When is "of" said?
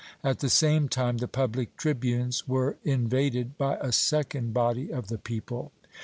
4.91-5.09